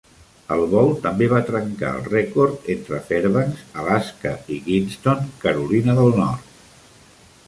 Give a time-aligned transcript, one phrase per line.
[0.53, 6.49] El vol també va trencar el rècord entre Fairbanks, Alaska i Kinston, Carolina del Nord.